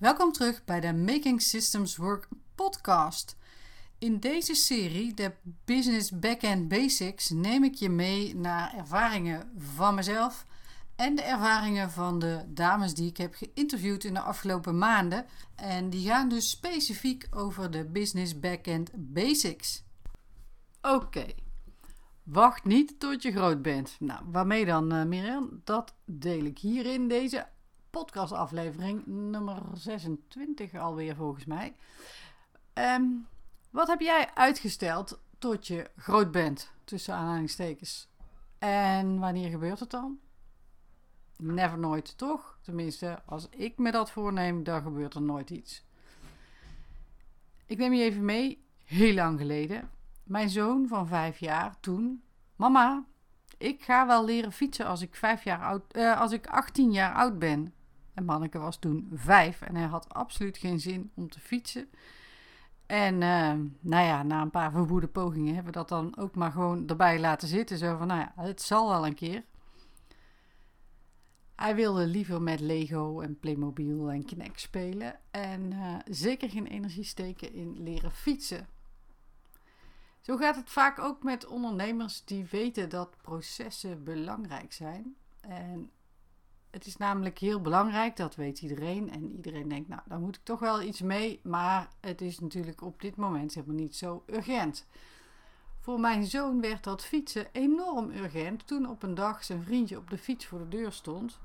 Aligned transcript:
Welkom 0.00 0.32
terug 0.32 0.64
bij 0.64 0.80
de 0.80 0.92
Making 0.92 1.42
Systems 1.42 1.96
Work 1.96 2.28
podcast. 2.54 3.36
In 3.98 4.18
deze 4.18 4.54
serie, 4.54 5.14
de 5.14 5.32
Business 5.64 6.10
Backend 6.10 6.68
Basics, 6.68 7.30
neem 7.30 7.64
ik 7.64 7.74
je 7.74 7.88
mee 7.88 8.36
naar 8.36 8.74
ervaringen 8.74 9.52
van 9.56 9.94
mezelf 9.94 10.46
en 10.96 11.14
de 11.14 11.22
ervaringen 11.22 11.90
van 11.90 12.18
de 12.18 12.44
dames 12.48 12.94
die 12.94 13.08
ik 13.08 13.16
heb 13.16 13.34
geïnterviewd 13.34 14.04
in 14.04 14.14
de 14.14 14.20
afgelopen 14.20 14.78
maanden. 14.78 15.26
En 15.54 15.90
die 15.90 16.08
gaan 16.08 16.28
dus 16.28 16.50
specifiek 16.50 17.26
over 17.30 17.70
de 17.70 17.84
Business 17.84 18.40
Backend 18.40 18.90
Basics. 18.94 19.84
Oké, 20.82 21.26
wacht 22.22 22.64
niet 22.64 23.00
tot 23.00 23.22
je 23.22 23.32
groot 23.32 23.62
bent. 23.62 23.96
Nou, 23.98 24.20
waarmee 24.26 24.64
dan, 24.64 24.94
uh, 24.94 25.04
Mirjam? 25.04 25.60
Dat 25.64 25.94
deel 26.04 26.44
ik 26.44 26.58
hier 26.58 26.86
in 26.86 27.08
deze 27.08 27.46
podcastaflevering 27.90 29.06
nummer 29.06 29.62
26 29.72 30.74
alweer 30.74 31.16
volgens 31.16 31.44
mij. 31.44 31.74
Um, 32.74 33.26
wat 33.70 33.88
heb 33.88 34.00
jij 34.00 34.30
uitgesteld 34.34 35.20
tot 35.38 35.66
je 35.66 35.90
groot 35.96 36.30
bent, 36.30 36.70
tussen 36.84 37.14
aanhalingstekens? 37.14 38.08
En 38.58 39.18
wanneer 39.18 39.50
gebeurt 39.50 39.80
het 39.80 39.90
dan? 39.90 40.18
Never 41.36 41.78
nooit, 41.78 42.18
toch? 42.18 42.58
Tenminste, 42.62 43.22
als 43.26 43.48
ik 43.48 43.78
me 43.78 43.90
dat 43.90 44.10
voorneem, 44.10 44.64
dan 44.64 44.82
gebeurt 44.82 45.14
er 45.14 45.22
nooit 45.22 45.50
iets. 45.50 45.84
Ik 47.66 47.78
neem 47.78 47.92
je 47.92 48.02
even 48.02 48.24
mee, 48.24 48.64
heel 48.84 49.14
lang 49.14 49.38
geleden. 49.38 49.90
Mijn 50.24 50.50
zoon 50.50 50.88
van 50.88 51.06
vijf 51.06 51.38
jaar 51.38 51.80
toen, 51.80 52.22
mama, 52.56 53.04
ik 53.58 53.82
ga 53.82 54.06
wel 54.06 54.24
leren 54.24 54.52
fietsen 54.52 54.86
als 54.86 55.02
ik, 55.02 55.14
vijf 55.14 55.44
jaar 55.44 55.62
oud, 55.62 55.96
uh, 55.96 56.20
als 56.20 56.32
ik 56.32 56.46
18 56.46 56.92
jaar 56.92 57.14
oud 57.14 57.38
ben. 57.38 57.74
En 58.14 58.24
Manneke 58.24 58.58
was 58.58 58.78
toen 58.78 59.10
vijf 59.14 59.60
en 59.62 59.76
hij 59.76 59.86
had 59.86 60.14
absoluut 60.14 60.58
geen 60.58 60.80
zin 60.80 61.10
om 61.14 61.28
te 61.28 61.40
fietsen. 61.40 61.90
En 62.86 63.14
uh, 63.14 63.52
nou 63.80 64.06
ja, 64.06 64.22
na 64.22 64.42
een 64.42 64.50
paar 64.50 64.70
verwoede 64.70 65.08
pogingen 65.08 65.54
hebben 65.54 65.72
we 65.72 65.78
dat 65.78 65.88
dan 65.88 66.16
ook 66.16 66.34
maar 66.34 66.52
gewoon 66.52 66.88
erbij 66.88 67.20
laten 67.20 67.48
zitten. 67.48 67.78
Zo 67.78 67.96
van, 67.96 68.06
nou 68.06 68.20
ja, 68.20 68.32
het 68.42 68.62
zal 68.62 68.88
wel 68.88 69.06
een 69.06 69.14
keer. 69.14 69.44
Hij 71.54 71.74
wilde 71.74 72.06
liever 72.06 72.42
met 72.42 72.60
Lego 72.60 73.20
en 73.20 73.38
Playmobil 73.38 74.10
en 74.10 74.24
Kinect 74.24 74.60
spelen. 74.60 75.18
En 75.30 75.72
uh, 75.72 75.94
zeker 76.04 76.50
geen 76.50 76.66
energie 76.66 77.04
steken 77.04 77.52
in 77.52 77.82
leren 77.82 78.10
fietsen. 78.10 78.68
Zo 80.20 80.36
gaat 80.36 80.56
het 80.56 80.70
vaak 80.70 80.98
ook 80.98 81.22
met 81.22 81.46
ondernemers 81.46 82.24
die 82.24 82.46
weten 82.50 82.88
dat 82.88 83.16
processen 83.22 84.04
belangrijk 84.04 84.72
zijn. 84.72 85.16
En 85.40 85.90
het 86.70 86.86
is 86.86 86.96
namelijk 86.96 87.38
heel 87.38 87.60
belangrijk, 87.60 88.16
dat 88.16 88.34
weet 88.34 88.62
iedereen. 88.62 89.10
En 89.10 89.32
iedereen 89.36 89.68
denkt, 89.68 89.88
nou, 89.88 90.00
daar 90.06 90.20
moet 90.20 90.36
ik 90.36 90.44
toch 90.44 90.60
wel 90.60 90.82
iets 90.82 91.00
mee. 91.00 91.40
Maar 91.42 91.88
het 92.00 92.20
is 92.20 92.38
natuurlijk 92.38 92.82
op 92.82 93.00
dit 93.00 93.16
moment 93.16 93.54
helemaal 93.54 93.76
niet 93.76 93.96
zo 93.96 94.22
urgent. 94.26 94.86
Voor 95.80 96.00
mijn 96.00 96.26
zoon 96.26 96.60
werd 96.60 96.84
dat 96.84 97.04
fietsen 97.04 97.46
enorm 97.52 98.10
urgent 98.10 98.66
toen 98.66 98.88
op 98.88 99.02
een 99.02 99.14
dag 99.14 99.44
zijn 99.44 99.62
vriendje 99.62 99.96
op 99.96 100.10
de 100.10 100.18
fiets 100.18 100.46
voor 100.46 100.58
de 100.58 100.68
deur 100.68 100.92
stond. 100.92 101.38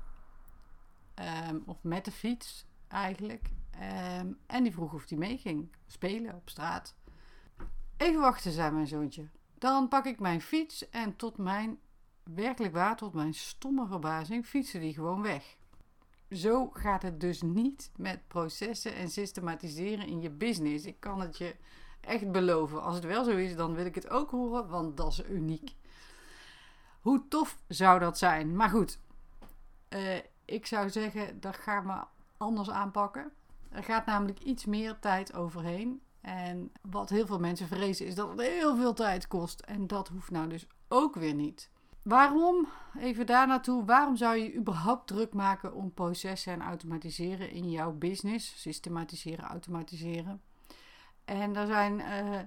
Um, 1.50 1.62
of 1.66 1.76
met 1.80 2.04
de 2.04 2.12
fiets 2.12 2.66
eigenlijk. 2.88 3.50
Um, 4.20 4.38
en 4.46 4.62
die 4.62 4.72
vroeg 4.72 4.94
of 4.94 5.08
hij 5.08 5.18
mee 5.18 5.38
ging 5.38 5.68
spelen 5.86 6.34
op 6.34 6.48
straat. 6.48 6.94
Even 7.96 8.20
wachten, 8.20 8.52
zei 8.52 8.70
mijn 8.70 8.86
zoontje. 8.86 9.28
Dan 9.58 9.88
pak 9.88 10.04
ik 10.04 10.20
mijn 10.20 10.40
fiets 10.40 10.90
en 10.90 11.16
tot 11.16 11.36
mijn 11.36 11.78
werkelijk 12.34 12.74
waar, 12.74 12.96
tot 12.96 13.14
mijn 13.14 13.34
stomme 13.34 13.86
verbazing, 13.86 14.46
fietsen 14.46 14.80
die 14.80 14.94
gewoon 14.94 15.22
weg. 15.22 15.56
Zo 16.30 16.70
gaat 16.72 17.02
het 17.02 17.20
dus 17.20 17.42
niet 17.42 17.90
met 17.96 18.28
processen 18.28 18.94
en 18.94 19.10
systematiseren 19.10 20.06
in 20.06 20.20
je 20.20 20.30
business. 20.30 20.84
Ik 20.84 21.00
kan 21.00 21.20
het 21.20 21.38
je 21.38 21.56
echt 22.00 22.32
beloven. 22.32 22.82
Als 22.82 22.94
het 22.94 23.04
wel 23.04 23.24
zo 23.24 23.30
is, 23.30 23.56
dan 23.56 23.74
wil 23.74 23.86
ik 23.86 23.94
het 23.94 24.10
ook 24.10 24.30
horen, 24.30 24.68
want 24.68 24.96
dat 24.96 25.12
is 25.12 25.28
uniek. 25.28 25.74
Hoe 27.00 27.28
tof 27.28 27.58
zou 27.68 27.98
dat 27.98 28.18
zijn? 28.18 28.56
Maar 28.56 28.68
goed, 28.68 28.98
uh, 29.88 30.16
ik 30.44 30.66
zou 30.66 30.90
zeggen, 30.90 31.40
dat 31.40 31.56
ga 31.56 31.86
we 31.86 32.04
anders 32.36 32.70
aanpakken. 32.70 33.32
Er 33.68 33.84
gaat 33.84 34.06
namelijk 34.06 34.40
iets 34.40 34.64
meer 34.64 34.98
tijd 34.98 35.34
overheen. 35.34 36.00
En 36.20 36.72
wat 36.82 37.10
heel 37.10 37.26
veel 37.26 37.38
mensen 37.38 37.68
vrezen 37.68 38.06
is 38.06 38.14
dat 38.14 38.28
het 38.28 38.40
heel 38.40 38.76
veel 38.76 38.94
tijd 38.94 39.28
kost. 39.28 39.60
En 39.60 39.86
dat 39.86 40.08
hoeft 40.08 40.30
nou 40.30 40.48
dus 40.48 40.66
ook 40.88 41.14
weer 41.14 41.34
niet. 41.34 41.70
Waarom, 42.06 42.68
even 42.98 43.26
daar 43.26 43.46
naartoe, 43.46 43.84
waarom 43.84 44.16
zou 44.16 44.36
je 44.36 44.54
überhaupt 44.54 45.06
druk 45.06 45.34
maken 45.34 45.74
om 45.74 45.94
processen 45.94 46.52
en 46.52 46.62
automatiseren 46.62 47.50
in 47.50 47.70
jouw 47.70 47.92
business? 47.92 48.60
Systematiseren, 48.60 49.44
automatiseren. 49.44 50.42
En 51.24 51.52
daar 51.52 51.66
zijn 51.66 51.98
uh, 51.98 52.38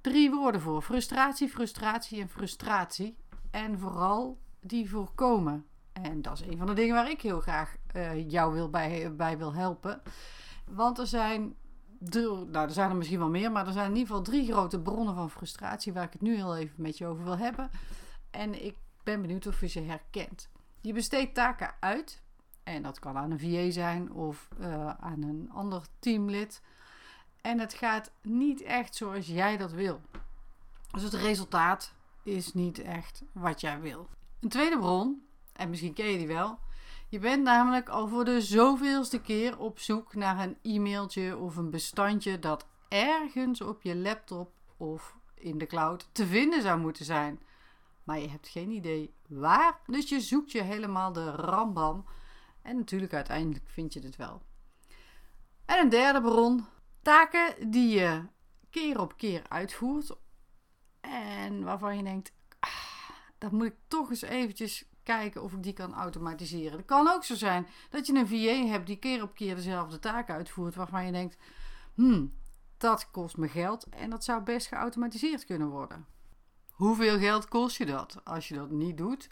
drie 0.00 0.30
woorden 0.30 0.60
voor: 0.60 0.82
frustratie, 0.82 1.48
frustratie 1.48 2.20
en 2.20 2.28
frustratie. 2.28 3.16
En 3.50 3.78
vooral 3.78 4.38
die 4.60 4.90
voorkomen. 4.90 5.66
En 5.92 6.22
dat 6.22 6.40
is 6.40 6.46
een 6.46 6.58
van 6.58 6.66
de 6.66 6.74
dingen 6.74 6.94
waar 6.94 7.10
ik 7.10 7.20
heel 7.20 7.40
graag 7.40 7.76
uh, 7.96 8.30
jou 8.30 8.52
wil 8.52 8.70
bij, 8.70 9.16
bij 9.16 9.38
wil 9.38 9.54
helpen. 9.54 10.02
Want 10.66 10.98
er 10.98 11.06
zijn, 11.06 11.54
nou, 11.98 12.56
er 12.56 12.70
zijn 12.70 12.90
er 12.90 12.96
misschien 12.96 13.18
wel 13.18 13.30
meer, 13.30 13.52
maar 13.52 13.66
er 13.66 13.72
zijn 13.72 13.90
in 13.90 13.96
ieder 13.96 14.06
geval 14.06 14.22
drie 14.22 14.52
grote 14.52 14.80
bronnen 14.80 15.14
van 15.14 15.30
frustratie 15.30 15.92
waar 15.92 16.04
ik 16.04 16.12
het 16.12 16.22
nu 16.22 16.34
heel 16.34 16.56
even 16.56 16.82
met 16.82 16.98
je 16.98 17.06
over 17.06 17.24
wil 17.24 17.38
hebben. 17.38 17.70
En 18.30 18.64
ik 18.64 18.76
ben 19.08 19.20
benieuwd 19.20 19.46
of 19.46 19.60
je 19.60 19.66
ze 19.66 19.80
herkent. 19.80 20.48
Je 20.80 20.92
besteedt 20.92 21.34
taken 21.34 21.74
uit. 21.80 22.22
En 22.62 22.82
dat 22.82 22.98
kan 22.98 23.16
aan 23.16 23.30
een 23.30 23.38
VA 23.38 23.70
zijn 23.70 24.12
of 24.12 24.48
uh, 24.60 24.88
aan 24.88 25.22
een 25.22 25.50
ander 25.52 25.82
teamlid. 25.98 26.62
En 27.40 27.58
het 27.58 27.74
gaat 27.74 28.10
niet 28.22 28.62
echt 28.62 28.94
zoals 28.94 29.26
jij 29.26 29.56
dat 29.56 29.72
wil. 29.72 30.00
Dus 30.90 31.02
het 31.02 31.14
resultaat 31.14 31.94
is 32.22 32.54
niet 32.54 32.78
echt 32.78 33.22
wat 33.32 33.60
jij 33.60 33.80
wil. 33.80 34.08
Een 34.40 34.48
tweede 34.48 34.78
bron, 34.78 35.26
en 35.52 35.70
misschien 35.70 35.94
ken 35.94 36.06
je 36.06 36.18
die 36.18 36.26
wel. 36.26 36.58
Je 37.08 37.18
bent 37.18 37.42
namelijk 37.42 37.88
al 37.88 38.08
voor 38.08 38.24
de 38.24 38.40
zoveelste 38.40 39.20
keer 39.20 39.58
op 39.58 39.78
zoek 39.78 40.14
naar 40.14 40.38
een 40.38 40.56
e-mailtje 40.62 41.36
of 41.36 41.56
een 41.56 41.70
bestandje 41.70 42.38
dat 42.38 42.66
ergens 42.88 43.60
op 43.60 43.82
je 43.82 43.96
laptop 43.96 44.52
of 44.76 45.16
in 45.34 45.58
de 45.58 45.66
cloud 45.66 46.08
te 46.12 46.26
vinden 46.26 46.62
zou 46.62 46.80
moeten 46.80 47.04
zijn 47.04 47.40
maar 48.08 48.18
je 48.18 48.28
hebt 48.28 48.48
geen 48.48 48.70
idee 48.70 49.14
waar. 49.26 49.80
Dus 49.86 50.08
je 50.08 50.20
zoekt 50.20 50.52
je 50.52 50.62
helemaal 50.62 51.12
de 51.12 51.30
rambam. 51.30 52.04
En 52.62 52.76
natuurlijk 52.76 53.12
uiteindelijk 53.12 53.64
vind 53.68 53.92
je 53.92 54.00
het 54.00 54.16
wel. 54.16 54.42
En 55.64 55.78
een 55.78 55.88
derde 55.88 56.20
bron. 56.20 56.66
Taken 57.02 57.70
die 57.70 57.88
je 57.88 58.22
keer 58.70 59.00
op 59.00 59.16
keer 59.16 59.42
uitvoert. 59.48 60.16
En 61.00 61.64
waarvan 61.64 61.96
je 61.96 62.02
denkt, 62.02 62.32
ah, 62.60 63.10
dat 63.38 63.52
moet 63.52 63.66
ik 63.66 63.76
toch 63.88 64.10
eens 64.10 64.22
eventjes 64.22 64.88
kijken 65.02 65.42
of 65.42 65.52
ik 65.52 65.62
die 65.62 65.72
kan 65.72 65.94
automatiseren. 65.94 66.78
Het 66.78 66.86
kan 66.86 67.08
ook 67.08 67.24
zo 67.24 67.34
zijn 67.34 67.66
dat 67.90 68.06
je 68.06 68.14
een 68.14 68.28
VA 68.28 68.70
hebt 68.70 68.86
die 68.86 68.98
keer 68.98 69.22
op 69.22 69.34
keer 69.34 69.54
dezelfde 69.54 69.98
taak 69.98 70.30
uitvoert. 70.30 70.74
Waarvan 70.74 71.06
je 71.06 71.12
denkt, 71.12 71.36
hmm, 71.94 72.32
dat 72.76 73.10
kost 73.10 73.36
me 73.36 73.48
geld 73.48 73.88
en 73.88 74.10
dat 74.10 74.24
zou 74.24 74.42
best 74.42 74.66
geautomatiseerd 74.66 75.44
kunnen 75.44 75.68
worden. 75.68 76.16
Hoeveel 76.78 77.18
geld 77.18 77.48
kost 77.48 77.76
je 77.76 77.86
dat 77.86 78.20
als 78.24 78.48
je 78.48 78.54
dat 78.54 78.70
niet 78.70 78.96
doet? 78.96 79.28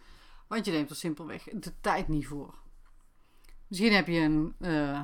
Want 0.47 0.65
je 0.65 0.73
neemt 0.73 0.91
er 0.91 0.97
simpelweg 0.97 1.43
de 1.43 1.81
tijd 1.81 2.09
niet 2.09 2.27
voor. 2.27 2.55
Misschien 3.67 3.93
heb 3.93 4.07
je 4.07 4.21
een, 4.21 4.55
uh, 4.59 5.01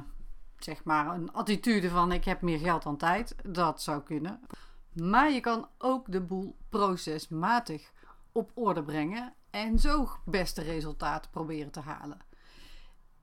zeg 0.58 0.84
maar 0.84 1.14
een 1.14 1.32
attitude 1.32 1.90
van 1.90 2.12
ik 2.12 2.24
heb 2.24 2.40
meer 2.40 2.58
geld 2.58 2.82
dan 2.82 2.96
tijd. 2.96 3.34
Dat 3.44 3.82
zou 3.82 4.02
kunnen. 4.02 4.40
Maar 4.92 5.30
je 5.30 5.40
kan 5.40 5.68
ook 5.78 6.12
de 6.12 6.20
boel 6.20 6.56
procesmatig 6.68 7.92
op 8.32 8.50
orde 8.54 8.82
brengen 8.82 9.34
en 9.50 9.78
zo 9.78 10.08
beste 10.24 10.62
resultaten 10.62 11.30
proberen 11.30 11.70
te 11.70 11.80
halen. 11.80 12.18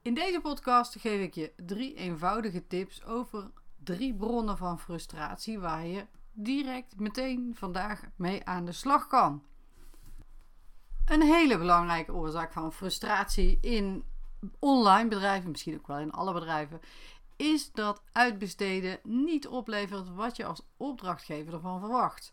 In 0.02 0.14
deze 0.14 0.42
podcast 0.42 1.00
geef 1.00 1.22
ik 1.22 1.34
je 1.34 1.54
drie 1.56 1.94
eenvoudige 1.96 2.68
tips 2.68 3.04
over 3.04 3.52
drie 3.84 4.16
bronnen 4.16 4.58
van 4.58 4.80
frustratie 4.80 5.60
waar 5.60 5.86
je 5.86 6.06
direct 6.44 7.00
meteen 7.00 7.56
vandaag 7.56 8.02
mee 8.16 8.46
aan 8.46 8.66
de 8.66 8.72
slag 8.72 9.08
kan. 9.08 9.44
Een 11.06 11.22
hele 11.22 11.58
belangrijke 11.58 12.14
oorzaak 12.14 12.54
van 12.54 12.74
frustratie 12.74 13.58
in 13.62 14.04
online 14.60 15.10
bedrijven, 15.10 15.52
misschien 15.52 15.76
ook 15.76 15.88
wel 15.88 15.98
in 15.98 16.12
alle 16.12 16.34
bedrijven, 16.34 16.80
is 17.36 17.72
dat 17.72 18.02
uitbesteden 18.12 19.00
niet 19.04 19.48
oplevert 19.48 20.14
wat 20.14 20.36
je 20.36 20.46
als 20.46 20.62
opdrachtgever 20.78 21.54
ervan 21.54 21.80
verwacht. 21.80 22.32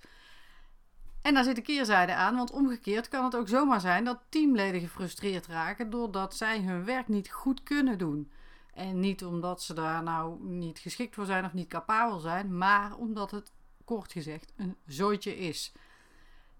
En 1.22 1.34
daar 1.34 1.44
zit 1.44 1.56
een 1.56 1.62
keerzijde 1.62 2.14
aan, 2.14 2.36
want 2.36 2.50
omgekeerd 2.50 3.08
kan 3.08 3.24
het 3.24 3.36
ook 3.36 3.48
zomaar 3.48 3.80
zijn 3.80 4.04
dat 4.04 4.20
teamleden 4.28 4.80
gefrustreerd 4.80 5.46
raken 5.46 5.90
doordat 5.90 6.34
zij 6.34 6.60
hun 6.62 6.84
werk 6.84 7.08
niet 7.08 7.30
goed 7.30 7.62
kunnen 7.62 7.98
doen. 7.98 8.30
En 8.72 9.00
niet 9.00 9.24
omdat 9.24 9.62
ze 9.62 9.74
daar 9.74 10.02
nou 10.02 10.42
niet 10.42 10.78
geschikt 10.78 11.14
voor 11.14 11.24
zijn 11.24 11.44
of 11.44 11.52
niet 11.52 11.68
capabel 11.68 12.18
zijn, 12.18 12.58
maar 12.58 12.96
omdat 12.96 13.30
het 13.30 13.52
kort 13.86 14.12
gezegd 14.12 14.52
een 14.56 14.76
zooitje 14.86 15.38
is. 15.38 15.72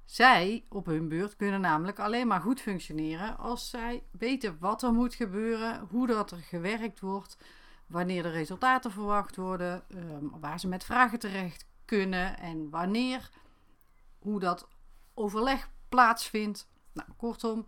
Zij 0.05 0.65
op 0.69 0.87
hun 0.87 1.09
beurt 1.09 1.37
kunnen 1.37 1.61
namelijk 1.61 1.99
alleen 1.99 2.27
maar 2.27 2.41
goed 2.41 2.61
functioneren 2.61 3.39
als 3.39 3.71
zij 3.71 4.03
weten 4.11 4.57
wat 4.59 4.83
er 4.83 4.93
moet 4.93 5.15
gebeuren, 5.15 5.87
hoe 5.91 6.07
dat 6.07 6.31
er 6.31 6.39
gewerkt 6.39 7.01
wordt, 7.01 7.37
wanneer 7.87 8.23
de 8.23 8.31
resultaten 8.31 8.91
verwacht 8.91 9.37
worden, 9.37 9.85
ehm, 9.89 10.41
waar 10.41 10.61
ze 10.61 10.69
met 10.69 10.85
vragen 10.85 11.19
terecht 11.19 11.67
kunnen 11.85 12.39
en 12.39 12.71
wanneer, 12.71 13.31
hoe 14.19 14.41
dat 14.41 14.69
overleg 15.15 15.71
plaatsvindt. 15.89 16.69
Nou, 16.93 17.09
kortom, 17.17 17.67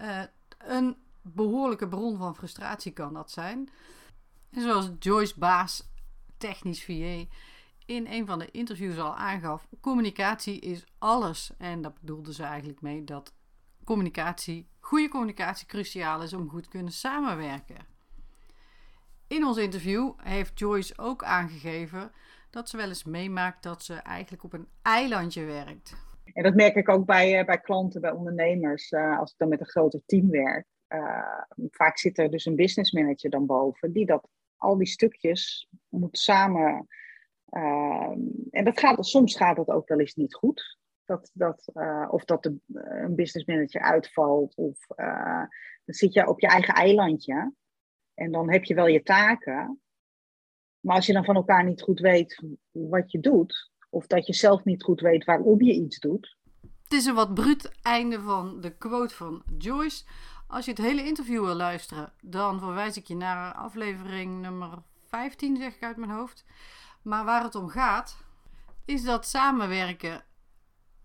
uh, 0.00 0.22
een 0.58 0.96
behoorlijke 1.22 1.88
bron 1.88 2.16
van 2.16 2.36
frustratie 2.36 2.92
kan 2.92 3.14
dat 3.14 3.30
zijn. 3.30 3.68
Zoals 4.50 4.90
Joyce 4.98 5.38
Baas, 5.38 5.88
technisch 6.36 6.84
VA, 6.84 7.24
in 7.86 8.06
een 8.06 8.26
van 8.26 8.38
de 8.38 8.50
interviews 8.50 8.98
al 8.98 9.16
aangaf, 9.16 9.66
communicatie 9.80 10.60
is 10.60 10.86
alles. 10.98 11.52
En 11.58 11.82
daar 11.82 11.92
bedoelde 12.00 12.32
ze 12.32 12.42
eigenlijk 12.42 12.80
mee 12.80 13.04
dat 13.04 13.34
communicatie, 13.84 14.68
goede 14.80 15.08
communicatie 15.08 15.66
cruciaal 15.66 16.22
is 16.22 16.32
om 16.32 16.48
goed 16.48 16.62
te 16.62 16.68
kunnen 16.68 16.92
samenwerken. 16.92 17.76
In 19.28 19.44
ons 19.44 19.56
interview 19.56 20.12
heeft 20.16 20.58
Joyce 20.58 20.98
ook 20.98 21.24
aangegeven 21.24 22.12
dat 22.50 22.68
ze 22.68 22.76
wel 22.76 22.88
eens 22.88 23.04
meemaakt 23.04 23.62
dat 23.62 23.82
ze 23.82 23.94
eigenlijk 23.94 24.44
op 24.44 24.52
een 24.52 24.68
eilandje 24.82 25.44
werkt. 25.44 25.96
En 26.32 26.42
dat 26.42 26.54
merk 26.54 26.74
ik 26.74 26.88
ook 26.88 27.06
bij, 27.06 27.38
uh, 27.40 27.44
bij 27.44 27.60
klanten, 27.60 28.00
bij 28.00 28.10
ondernemers, 28.10 28.90
uh, 28.90 29.18
als 29.18 29.32
ik 29.32 29.38
dan 29.38 29.48
met 29.48 29.60
een 29.60 29.66
groter 29.66 30.02
team 30.06 30.30
werk. 30.30 30.66
Uh, 30.88 31.42
vaak 31.70 31.98
zit 31.98 32.18
er 32.18 32.30
dus 32.30 32.44
een 32.44 32.56
business 32.56 32.92
manager 32.92 33.30
dan 33.30 33.46
boven, 33.46 33.92
die 33.92 34.06
dat, 34.06 34.28
al 34.56 34.76
die 34.76 34.86
stukjes 34.86 35.68
moet 35.88 36.18
samen. 36.18 36.86
En 38.50 38.64
dat 38.64 38.78
gaat, 38.78 39.06
soms 39.06 39.36
gaat 39.36 39.56
het 39.56 39.68
ook 39.68 39.88
wel 39.88 40.00
eens 40.00 40.14
niet 40.14 40.34
goed. 40.34 40.78
Dat, 41.04 41.30
dat, 41.34 41.70
of 42.10 42.24
dat 42.24 42.42
de, 42.42 42.58
een 42.66 43.14
business 43.14 43.46
manager 43.46 43.80
uitvalt, 43.80 44.54
of 44.54 44.86
dan 45.84 45.94
zit 45.94 46.12
je 46.12 46.28
op 46.28 46.40
je 46.40 46.46
eigen 46.46 46.74
eilandje. 46.74 47.52
En 48.14 48.32
dan 48.32 48.52
heb 48.52 48.64
je 48.64 48.74
wel 48.74 48.86
je 48.86 49.02
taken. 49.02 49.80
Maar 50.80 50.96
als 50.96 51.06
je 51.06 51.12
dan 51.12 51.24
van 51.24 51.34
elkaar 51.34 51.64
niet 51.64 51.82
goed 51.82 52.00
weet 52.00 52.42
wat 52.70 53.10
je 53.10 53.20
doet, 53.20 53.70
of 53.90 54.06
dat 54.06 54.26
je 54.26 54.34
zelf 54.34 54.64
niet 54.64 54.82
goed 54.82 55.00
weet 55.00 55.24
waarom 55.24 55.62
je 55.62 55.72
iets 55.72 55.98
doet. 55.98 56.36
Het 56.82 56.92
is 56.92 57.06
een 57.06 57.14
wat 57.14 57.34
bruut 57.34 57.78
einde 57.82 58.20
van 58.20 58.60
de 58.60 58.76
quote 58.76 59.14
van 59.14 59.42
Joyce. 59.58 60.04
Als 60.48 60.64
je 60.64 60.70
het 60.70 60.80
hele 60.80 61.04
interview 61.04 61.44
wil 61.44 61.54
luisteren, 61.54 62.12
dan 62.20 62.58
verwijs 62.58 62.96
ik 62.96 63.06
je 63.06 63.14
naar 63.14 63.54
aflevering 63.54 64.40
nummer 64.40 64.82
15, 65.04 65.56
zeg 65.56 65.74
ik 65.74 65.82
uit 65.82 65.96
mijn 65.96 66.10
hoofd. 66.10 66.44
Maar 67.06 67.24
waar 67.24 67.42
het 67.42 67.54
om 67.54 67.68
gaat, 67.68 68.16
is 68.84 69.02
dat 69.02 69.26
samenwerken, 69.26 70.24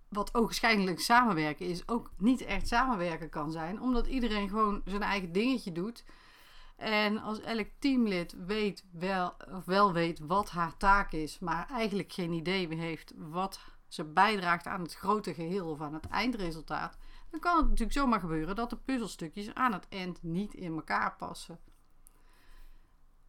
wat 0.09 0.35
ogenschijnlijk 0.35 0.99
samenwerken 0.99 1.65
is, 1.65 1.87
ook 1.87 2.11
niet 2.17 2.41
echt 2.41 2.67
samenwerken 2.67 3.29
kan 3.29 3.51
zijn. 3.51 3.81
Omdat 3.81 4.07
iedereen 4.07 4.49
gewoon 4.49 4.81
zijn 4.85 5.01
eigen 5.01 5.31
dingetje 5.31 5.71
doet. 5.71 6.03
En 6.75 7.17
als 7.17 7.41
elk 7.41 7.67
teamlid 7.79 8.35
weet 8.45 8.85
wel, 8.91 9.35
of 9.51 9.65
wel 9.65 9.93
weet 9.93 10.19
wat 10.19 10.49
haar 10.49 10.77
taak 10.77 11.11
is, 11.11 11.39
maar 11.39 11.69
eigenlijk 11.69 12.13
geen 12.13 12.31
idee 12.31 12.75
heeft 12.75 13.13
wat 13.15 13.59
ze 13.87 14.03
bijdraagt 14.03 14.67
aan 14.67 14.81
het 14.81 14.95
grote 14.95 15.33
geheel 15.33 15.69
of 15.69 15.81
aan 15.81 15.93
het 15.93 16.07
eindresultaat, 16.07 16.97
dan 17.29 17.39
kan 17.39 17.57
het 17.57 17.65
natuurlijk 17.65 17.97
zomaar 17.97 18.19
gebeuren 18.19 18.55
dat 18.55 18.69
de 18.69 18.77
puzzelstukjes 18.77 19.53
aan 19.53 19.73
het 19.73 19.87
eind 19.89 20.23
niet 20.23 20.53
in 20.53 20.73
elkaar 20.73 21.15
passen. 21.15 21.59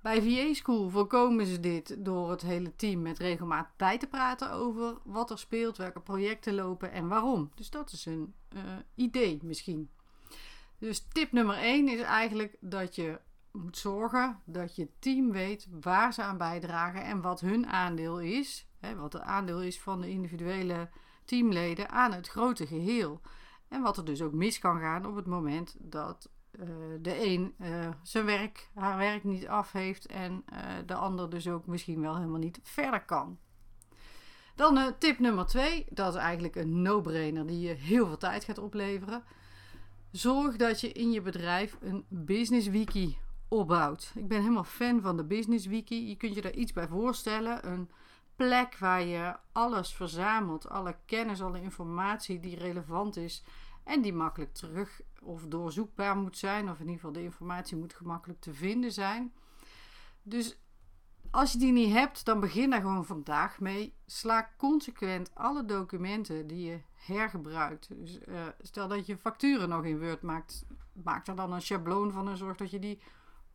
Bij 0.03 0.23
VA 0.23 0.55
School 0.55 0.89
voorkomen 0.89 1.47
ze 1.47 1.61
dit 1.61 2.05
door 2.05 2.31
het 2.31 2.43
hele 2.43 2.77
team 2.77 3.03
met 3.03 3.19
regelmaat 3.19 3.69
bij 3.77 3.99
te 3.99 4.07
praten 4.07 4.53
over 4.53 4.97
wat 5.05 5.31
er 5.31 5.39
speelt, 5.39 5.77
welke 5.77 6.01
projecten 6.01 6.55
lopen 6.55 6.93
en 6.93 7.09
waarom. 7.09 7.51
Dus 7.55 7.71
dat 7.71 7.93
is 7.93 8.07
een 8.07 8.35
uh, 8.55 8.61
idee 8.95 9.39
misschien. 9.43 9.91
Dus 10.79 11.07
tip 11.09 11.33
nummer 11.33 11.57
1 11.57 11.89
is 11.89 12.01
eigenlijk 12.01 12.57
dat 12.61 12.95
je 12.95 13.21
moet 13.53 13.79
zorgen 13.79 14.41
dat 14.45 14.77
je 14.77 14.89
team 14.99 15.31
weet 15.31 15.69
waar 15.81 16.13
ze 16.13 16.23
aan 16.23 16.39
bijdragen 16.39 17.05
en 17.05 17.21
wat 17.21 17.41
hun 17.41 17.67
aandeel 17.67 18.21
is. 18.21 18.67
Hè, 18.79 18.97
wat 18.97 19.13
het 19.13 19.23
aandeel 19.23 19.63
is 19.63 19.81
van 19.81 20.01
de 20.01 20.11
individuele 20.11 20.89
teamleden 21.25 21.91
aan 21.91 22.13
het 22.13 22.29
grote 22.29 22.67
geheel. 22.67 23.21
En 23.69 23.83
wat 23.83 23.97
er 23.97 24.05
dus 24.05 24.23
ook 24.23 24.33
mis 24.33 24.59
kan 24.59 24.81
gaan 24.81 25.07
op 25.07 25.15
het 25.15 25.27
moment 25.27 25.77
dat 25.79 26.31
uh, 26.61 26.67
de 27.01 27.27
een 27.27 27.55
uh, 27.61 27.89
zijn 28.03 28.25
werk, 28.25 28.69
haar 28.75 28.97
werk 28.97 29.25
niet 29.25 29.49
af 29.49 29.73
heeft 29.73 30.07
en 30.07 30.45
uh, 30.53 30.59
de 30.87 30.95
ander 30.95 31.31
dus 31.31 31.49
ook 31.49 31.67
misschien 31.67 32.01
wel 32.01 32.17
helemaal 32.17 32.39
niet 32.39 32.61
verder 32.63 33.05
kan. 33.05 33.39
Dan 34.55 34.95
tip 34.99 35.19
nummer 35.19 35.47
twee, 35.47 35.87
dat 35.91 36.15
is 36.15 36.21
eigenlijk 36.21 36.57
een 36.57 36.83
no-brainer 36.83 37.47
die 37.47 37.61
je 37.61 37.75
heel 37.75 38.07
veel 38.07 38.17
tijd 38.17 38.45
gaat 38.45 38.59
opleveren. 38.59 39.23
Zorg 40.11 40.57
dat 40.57 40.81
je 40.81 40.93
in 40.93 41.13
je 41.13 41.21
bedrijf 41.21 41.77
een 41.81 42.05
business 42.09 42.69
wiki 42.69 43.19
opbouwt. 43.49 44.13
Ik 44.15 44.29
ben 44.29 44.41
helemaal 44.41 44.65
fan 44.65 45.01
van 45.01 45.17
de 45.17 45.25
Business 45.25 45.67
Wiki. 45.67 46.09
Je 46.09 46.17
kunt 46.17 46.35
je 46.35 46.43
daar 46.43 46.53
iets 46.53 46.73
bij 46.73 46.89
voorstellen. 46.89 47.69
Een 47.69 47.91
plek 48.37 48.77
waar 48.79 49.03
je 49.03 49.37
alles 49.53 49.95
verzamelt, 49.95 50.69
alle 50.69 50.97
kennis, 51.05 51.43
alle 51.43 51.61
informatie 51.61 52.41
die 52.41 52.59
relevant 52.59 53.17
is 53.17 53.45
en 53.84 54.02
die 54.02 54.12
makkelijk 54.12 54.55
terug 54.55 55.00
of 55.23 55.46
doorzoekbaar 55.46 56.17
moet 56.17 56.38
zijn, 56.38 56.70
of 56.70 56.75
in 56.75 56.81
ieder 56.81 56.94
geval 56.94 57.12
de 57.12 57.23
informatie 57.23 57.76
moet 57.76 57.94
gemakkelijk 57.94 58.40
te 58.40 58.55
vinden 58.55 58.93
zijn. 58.93 59.32
Dus 60.23 60.61
als 61.31 61.52
je 61.52 61.58
die 61.58 61.73
niet 61.73 61.93
hebt, 61.93 62.25
dan 62.25 62.40
begin 62.40 62.70
daar 62.70 62.81
gewoon 62.81 63.05
vandaag 63.05 63.61
mee. 63.61 63.94
Sla 64.06 64.50
consequent 64.56 65.34
alle 65.34 65.64
documenten 65.64 66.46
die 66.46 66.70
je 66.70 66.81
hergebruikt. 66.93 67.88
Dus, 67.88 68.19
uh, 68.29 68.46
stel 68.61 68.88
dat 68.88 69.06
je 69.06 69.17
facturen 69.17 69.69
nog 69.69 69.84
in 69.84 70.00
Word 70.00 70.23
maakt, 70.23 70.64
maak 70.93 71.26
er 71.26 71.37
dan 71.37 71.52
een 71.52 71.62
schabloon 71.62 72.12
van 72.12 72.29
en 72.29 72.37
zorg 72.37 72.56
dat 72.56 72.70
je 72.70 72.79
die 72.79 73.00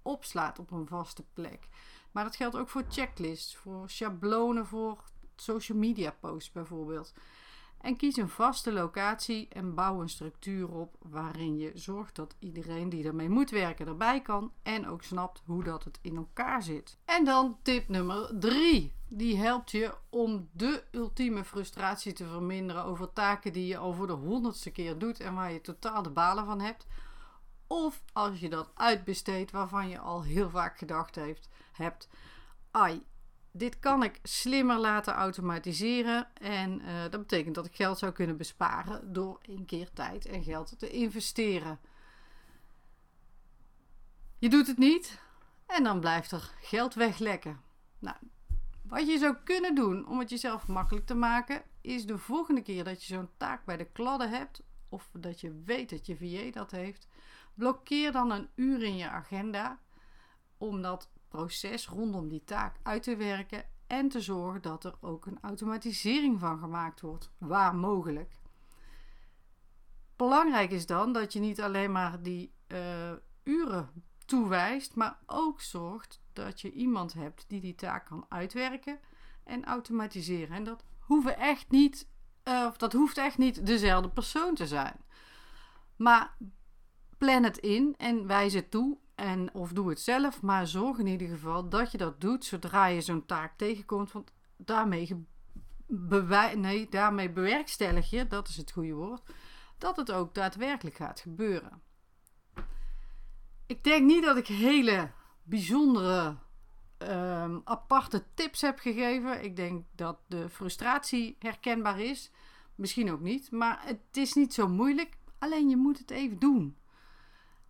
opslaat 0.02 0.60
op 0.60 0.72
een 0.72 0.88
vaste 0.88 1.26
plek. 1.34 1.68
Maar 2.12 2.24
dat 2.24 2.36
geldt 2.36 2.56
ook 2.56 2.70
voor 2.70 2.86
checklists, 2.90 3.56
voor 3.56 3.90
schablonen, 3.90 4.66
voor 4.66 5.04
social 5.36 5.78
media 5.78 6.12
posts 6.20 6.52
bijvoorbeeld. 6.52 7.14
En 7.82 7.96
kies 7.96 8.18
een 8.18 8.30
vaste 8.30 8.74
locatie 8.74 9.48
en 9.48 9.74
bouw 9.74 10.02
een 10.02 10.10
structuur 10.10 10.70
op 10.70 10.96
waarin 11.02 11.58
je 11.58 11.72
zorgt 11.74 12.16
dat 12.16 12.36
iedereen 12.40 12.90
die 12.90 13.06
ermee 13.06 13.30
moet 13.30 13.50
werken 13.50 13.88
erbij 13.88 14.22
kan 14.22 14.52
en 14.64 14.88
ook 14.88 15.04
snapt 15.04 15.42
hoe 15.46 15.64
dat 15.64 15.84
het 15.84 16.00
in 16.02 16.16
elkaar 16.16 16.64
zit. 16.64 16.98
En 17.06 17.26
dan 17.26 17.58
tip 17.62 17.88
nummer 17.88 18.40
3. 18.40 18.96
Die 19.10 19.38
helpt 19.38 19.72
je 19.72 19.94
om 20.10 20.50
de 20.52 20.84
ultieme 20.92 21.44
frustratie 21.44 22.14
te 22.14 22.28
verminderen 22.28 22.84
over 22.84 23.14
taken 23.14 23.54
die 23.54 23.68
je 23.68 23.78
al 23.78 23.94
voor 23.94 24.08
de 24.08 24.14
honderdste 24.14 24.72
keer 24.72 24.98
doet 24.98 25.20
en 25.20 25.34
waar 25.34 25.52
je 25.52 25.62
totaal 25.62 26.04
de 26.04 26.10
balen 26.10 26.46
van 26.46 26.62
hebt. 26.62 26.88
Of 27.68 28.04
als 28.14 28.40
je 28.40 28.50
dat 28.50 28.72
uitbesteedt 28.74 29.52
waarvan 29.52 29.90
je 29.90 30.00
al 30.00 30.24
heel 30.24 30.50
vaak 30.50 30.78
gedacht 30.78 31.16
heeft, 31.16 31.50
hebt. 31.72 32.10
Ai, 32.72 33.04
dit 33.58 33.80
kan 33.80 34.04
ik 34.04 34.20
slimmer 34.24 34.78
laten 34.78 35.14
automatiseren. 35.14 36.36
En 36.36 36.82
uh, 36.82 37.02
dat 37.02 37.20
betekent 37.20 37.56
dat 37.56 37.66
ik 37.66 37.76
geld 37.76 37.98
zou 37.98 38.12
kunnen 38.12 38.38
besparen 38.38 39.14
door 39.14 39.40
één 39.42 39.66
keer 39.66 39.94
tijd 39.94 40.26
en 40.26 40.44
geld 40.44 40.80
te 40.80 40.90
investeren. 40.90 41.80
Je 44.40 44.50
doet 44.50 44.68
het 44.68 44.78
niet 44.78 45.20
en 45.66 45.84
dan 45.84 46.00
blijft 46.00 46.32
er 46.32 46.52
geld 46.62 46.94
weglekken. 46.94 47.62
Nou, 48.00 48.18
wat 48.82 49.08
je 49.08 49.18
zou 49.18 49.36
kunnen 49.44 49.76
doen 49.76 50.08
om 50.08 50.20
het 50.20 50.30
jezelf 50.30 50.68
makkelijk 50.68 51.06
te 51.06 51.16
maken, 51.16 51.64
is 51.82 52.06
de 52.06 52.18
volgende 52.18 52.62
keer 52.62 52.84
dat 52.84 53.04
je 53.04 53.14
zo'n 53.14 53.30
taak 53.38 53.66
bij 53.66 53.78
de 53.78 53.86
kladden 53.92 54.30
hebt, 54.30 54.62
of 54.90 55.10
dat 55.14 55.42
je 55.42 55.62
weet 55.66 55.90
dat 55.90 56.06
je 56.06 56.18
VA 56.18 56.52
dat 56.52 56.72
heeft, 56.72 57.08
Blokkeer 57.58 58.12
dan 58.12 58.32
een 58.32 58.50
uur 58.56 58.84
in 58.84 58.98
je 58.98 59.10
agenda 59.10 59.80
om 60.58 60.82
dat 60.82 61.10
proces 61.28 61.88
rondom 61.88 62.28
die 62.28 62.44
taak 62.44 62.76
uit 62.84 63.04
te 63.04 63.16
werken 63.16 63.66
en 63.88 64.10
te 64.10 64.22
zorgen 64.22 64.62
dat 64.62 64.84
er 64.84 64.96
ook 65.02 65.26
een 65.26 65.38
automatisering 65.42 66.40
van 66.40 66.60
gemaakt 66.60 67.02
wordt, 67.02 67.32
waar 67.38 67.76
mogelijk. 67.76 68.36
Belangrijk 70.16 70.72
is 70.72 70.86
dan 70.86 71.14
dat 71.14 71.34
je 71.34 71.40
niet 71.40 71.62
alleen 71.62 71.92
maar 71.92 72.22
die 72.22 72.54
uh, 72.68 73.12
uren 73.44 73.90
toewijst, 74.26 74.96
maar 74.96 75.20
ook 75.26 75.62
zorgt 75.62 76.22
dat 76.34 76.62
je 76.62 76.72
iemand 76.72 77.14
hebt 77.14 77.46
die 77.48 77.62
die 77.62 77.76
taak 77.76 78.06
kan 78.06 78.26
uitwerken 78.30 79.00
en 79.44 79.66
automatiseren. 79.66 80.56
En 80.56 80.64
dat 80.64 80.84
hoeven 81.00 81.38
echt 81.38 81.72
niet, 81.72 82.08
uh, 82.44 82.66
of 82.68 82.78
dat 82.78 82.94
hoeft 82.94 83.18
echt 83.18 83.38
niet 83.38 83.66
dezelfde 83.66 84.10
persoon 84.10 84.56
te 84.56 84.68
zijn. 84.68 84.96
Maar 85.96 86.38
plan 87.18 87.44
het 87.44 87.58
in 87.58 87.96
en 87.98 88.28
wijs 88.28 88.54
het 88.54 88.72
toe. 88.72 88.98
En, 89.18 89.54
of 89.54 89.74
doe 89.74 89.90
het 89.90 90.00
zelf, 90.00 90.42
maar 90.42 90.68
zorg 90.68 90.98
in 90.98 91.08
ieder 91.08 91.28
geval 91.28 91.70
dat 91.70 91.92
je 91.92 91.98
dat 91.98 92.22
doet 92.22 92.46
zodra 92.46 92.86
je 92.86 93.02
zo'n 93.02 93.26
taak 93.26 93.58
tegenkomt. 93.58 94.12
Want 94.12 94.32
daarmee, 94.58 95.26
nee, 96.56 96.90
daarmee 96.90 97.32
bewerkstellig 97.32 98.10
je, 98.10 98.28
dat 98.28 98.48
is 98.48 98.58
het 98.58 98.72
goede 98.72 98.94
woord, 98.94 99.22
dat 99.78 99.96
het 99.96 100.12
ook 100.12 100.34
daadwerkelijk 100.34 100.96
gaat 100.96 101.20
gebeuren. 101.20 101.82
Ik 103.66 103.84
denk 103.84 104.06
niet 104.06 104.24
dat 104.24 104.38
ik 104.38 104.48
hele 104.48 105.12
bijzondere, 105.44 106.36
um, 106.98 107.62
aparte 107.64 108.24
tips 108.34 108.62
heb 108.62 108.80
gegeven. 108.80 109.44
Ik 109.44 109.56
denk 109.56 109.86
dat 109.96 110.20
de 110.28 110.50
frustratie 110.50 111.36
herkenbaar 111.40 112.00
is. 112.00 112.32
Misschien 112.76 113.12
ook 113.12 113.22
niet, 113.22 113.52
maar 113.52 113.82
het 113.86 114.18
is 114.18 114.34
niet 114.34 114.54
zo 114.54 114.68
moeilijk. 114.68 115.18
Alleen 115.40 115.70
je 115.70 115.78
moet 115.78 115.98
het 115.98 116.12
even 116.12 116.40
doen. 116.40 116.78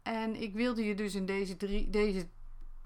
En 0.08 0.42
ik 0.42 0.54
wilde 0.54 0.86
je 0.86 0.96
dus 0.96 1.16
in 1.16 1.26
deze, 1.26 1.56
deze 1.90 2.28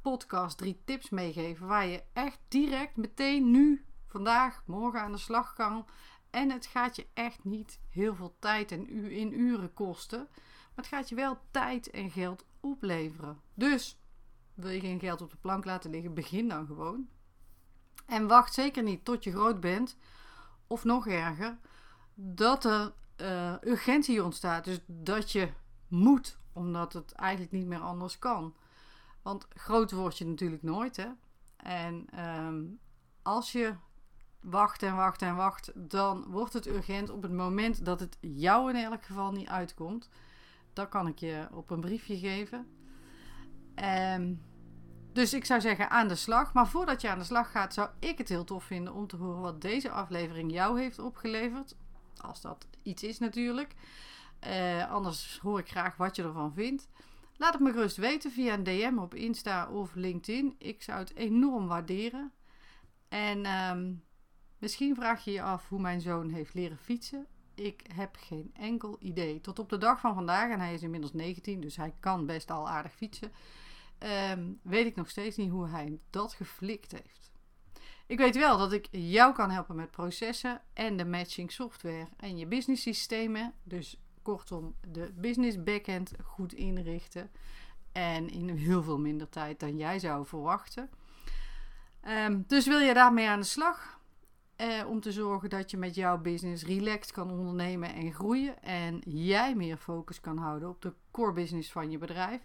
podcast 0.01 0.57
drie 0.57 0.81
tips 0.85 1.09
meegeven 1.09 1.67
waar 1.67 1.85
je 1.85 2.03
echt 2.13 2.39
direct 2.47 2.95
meteen 2.95 3.51
nu, 3.51 3.85
vandaag, 4.07 4.63
morgen 4.65 5.01
aan 5.01 5.11
de 5.11 5.17
slag 5.17 5.53
kan. 5.53 5.85
En 6.29 6.49
het 6.51 6.65
gaat 6.65 6.95
je 6.95 7.07
echt 7.13 7.43
niet 7.43 7.79
heel 7.89 8.15
veel 8.15 8.35
tijd 8.39 8.71
en 8.71 8.85
u 8.89 9.17
in 9.17 9.39
uren 9.39 9.73
kosten. 9.73 10.27
Maar 10.29 10.85
het 10.85 10.87
gaat 10.87 11.09
je 11.09 11.15
wel 11.15 11.37
tijd 11.51 11.89
en 11.89 12.11
geld 12.11 12.45
opleveren. 12.59 13.41
Dus 13.53 13.97
wil 14.53 14.69
je 14.69 14.79
geen 14.79 14.99
geld 14.99 15.21
op 15.21 15.31
de 15.31 15.37
plank 15.41 15.65
laten 15.65 15.91
liggen, 15.91 16.13
begin 16.13 16.47
dan 16.47 16.65
gewoon. 16.65 17.07
En 18.05 18.27
wacht 18.27 18.53
zeker 18.53 18.83
niet 18.83 19.05
tot 19.05 19.23
je 19.23 19.31
groot 19.31 19.59
bent, 19.59 19.97
of 20.67 20.83
nog 20.83 21.07
erger, 21.07 21.57
dat 22.13 22.65
er 22.65 22.93
uh, 23.17 23.53
urgentie 23.61 24.23
ontstaat. 24.23 24.63
Dus 24.63 24.79
dat 24.85 25.31
je 25.31 25.49
moet, 25.87 26.39
omdat 26.53 26.93
het 26.93 27.12
eigenlijk 27.12 27.51
niet 27.51 27.67
meer 27.67 27.79
anders 27.79 28.20
kan. 28.20 28.55
Want 29.22 29.48
groot 29.50 29.91
word 29.91 30.17
je 30.17 30.25
natuurlijk 30.25 30.63
nooit, 30.63 30.96
hè. 30.96 31.08
En 31.58 32.05
ehm, 32.12 32.63
als 33.22 33.51
je 33.51 33.74
wacht 34.41 34.84
en 34.84 34.96
wacht 34.96 35.22
en 35.22 35.36
wacht, 35.36 35.72
dan 35.75 36.25
wordt 36.27 36.53
het 36.53 36.67
urgent 36.67 37.10
op 37.10 37.22
het 37.22 37.31
moment 37.31 37.86
dat 37.86 38.00
het 38.00 38.17
jou 38.20 38.70
in 38.70 38.84
elk 38.84 39.03
geval 39.03 39.31
niet 39.31 39.48
uitkomt. 39.48 40.10
Dat 40.74 40.89
kan 40.89 41.08
ik 41.08 41.20
je 41.20 41.48
op 41.51 41.70
een 41.70 41.79
briefje 41.79 42.17
geven. 42.17 42.67
Um, 44.15 44.41
dus 45.13 45.34
ik 45.34 45.46
zou 45.46 45.62
zeggen 45.62 45.89
aan 45.89 46.08
de 46.08 46.15
slag. 46.15 46.53
Maar 46.53 46.67
voordat 46.67 47.01
je 47.01 47.10
aan 47.10 47.20
de 47.20 47.25
slag 47.25 47.51
gaat, 47.51 47.74
zou 47.74 47.89
ik 48.00 48.17
het 48.17 48.29
heel 48.29 48.43
tof 48.43 48.63
vinden 48.63 48.93
om 48.93 49.08
te 49.08 49.15
horen 49.15 49.41
wat 49.41 49.62
deze 49.62 49.91
aflevering 49.91 50.51
jou 50.51 50.79
heeft 50.79 51.00
opgeleverd. 51.00 51.75
Als 52.17 52.41
dat 52.41 52.67
iets 52.84 53.03
is 53.03 53.20
natuurlijk. 53.20 53.75
Uh, 54.48 54.91
anders 54.91 55.39
hoor 55.41 55.60
ik 55.60 55.69
graag 55.69 55.98
wat 55.98 56.15
je 56.15 56.24
ervan 56.24 56.53
vindt. 56.53 56.88
Laat 57.38 57.53
het 57.53 57.62
me 57.62 57.71
gerust 57.71 57.98
weten 57.98 58.31
via 58.31 58.53
een 58.53 58.63
DM 58.63 58.98
op 58.98 59.15
Insta 59.15 59.69
of 59.69 59.95
LinkedIn. 59.95 60.55
Ik 60.57 60.83
zou 60.83 61.00
het 61.00 61.15
enorm 61.15 61.67
waarderen. 61.67 62.31
En 63.07 63.45
um, 63.45 64.03
misschien 64.57 64.95
vraag 64.95 65.24
je 65.24 65.31
je 65.31 65.41
af 65.41 65.69
hoe 65.69 65.79
mijn 65.79 66.01
zoon 66.01 66.29
heeft 66.29 66.53
leren 66.53 66.77
fietsen. 66.77 67.27
Ik 67.55 67.81
heb 67.93 68.15
geen 68.19 68.51
enkel 68.53 68.98
idee. 69.00 69.41
Tot 69.41 69.60
op 69.60 69.69
de 69.69 69.77
dag 69.77 70.00
van 70.00 70.13
vandaag, 70.13 70.51
en 70.51 70.60
hij 70.60 70.74
is 70.74 70.83
inmiddels 70.83 71.13
19, 71.13 71.62
dus 71.62 71.75
hij 71.75 71.93
kan 72.00 72.25
best 72.25 72.51
al 72.51 72.69
aardig 72.69 72.93
fietsen 72.93 73.31
um, 74.03 74.60
weet 74.63 74.86
ik 74.86 74.95
nog 74.95 75.10
steeds 75.10 75.38
niet 75.38 75.50
hoe 75.50 75.67
hij 75.67 76.00
dat 76.10 76.33
geflikt 76.33 76.91
heeft. 76.91 77.31
Ik 78.07 78.17
weet 78.17 78.36
wel 78.36 78.57
dat 78.57 78.71
ik 78.71 78.88
jou 78.91 79.33
kan 79.33 79.50
helpen 79.50 79.75
met 79.75 79.91
processen 79.91 80.62
en 80.74 80.98
de 80.98 81.05
matching 81.05 81.51
software 81.51 82.07
en 82.17 82.38
je 82.38 82.45
business 82.45 82.81
systemen. 82.81 83.53
Dus 83.63 84.00
kortom, 84.21 84.75
de 84.87 85.11
business 85.15 85.63
backend 85.63 86.11
goed 86.23 86.53
inrichten. 86.53 87.31
En 87.91 88.29
in 88.29 88.49
heel 88.49 88.83
veel 88.83 88.99
minder 88.99 89.29
tijd 89.29 89.59
dan 89.59 89.77
jij 89.77 89.99
zou 89.99 90.25
verwachten. 90.25 90.89
Um, 92.07 92.43
dus 92.47 92.67
wil 92.67 92.79
je 92.79 92.93
daarmee 92.93 93.27
aan 93.27 93.39
de 93.39 93.45
slag? 93.45 93.99
Eh, 94.55 94.87
om 94.87 94.99
te 94.99 95.11
zorgen 95.11 95.49
dat 95.49 95.71
je 95.71 95.77
met 95.77 95.95
jouw 95.95 96.17
business 96.17 96.63
relaxed 96.63 97.11
kan 97.11 97.31
ondernemen 97.31 97.93
en 97.93 98.13
groeien. 98.13 98.63
En 98.63 99.01
jij 99.05 99.55
meer 99.55 99.77
focus 99.77 100.19
kan 100.19 100.37
houden 100.37 100.69
op 100.69 100.81
de 100.81 100.93
core 101.11 101.33
business 101.33 101.71
van 101.71 101.91
je 101.91 101.97
bedrijf 101.97 102.41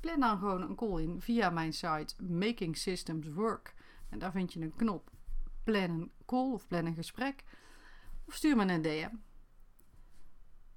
plan 0.00 0.20
dan 0.20 0.38
gewoon 0.38 0.62
een 0.62 0.74
call 0.74 1.02
in 1.02 1.20
via 1.20 1.50
mijn 1.50 1.72
site 1.72 2.14
Making 2.22 2.76
Systems 2.76 3.28
Work. 3.28 3.74
En 4.08 4.18
daar 4.18 4.32
vind 4.32 4.52
je 4.52 4.60
een 4.60 4.76
knop 4.76 5.10
plan 5.64 5.90
een 5.90 6.10
call 6.26 6.52
of 6.52 6.66
plan 6.66 6.86
een 6.86 6.94
gesprek. 6.94 7.44
Of 8.26 8.34
stuur 8.34 8.56
me 8.56 8.72
een 8.72 8.82
DM. 8.82 9.14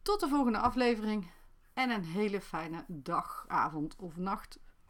Tot 0.10 0.20
de 0.20 0.28
volgende 0.28 0.58
aflevering 0.58 1.32
en 1.74 1.90
een 1.90 2.04
hele 2.04 2.42
fijne 2.42 2.86
dag, 2.88 3.46
avond 3.48 3.96
of 3.96 4.18
nacht 4.18 4.60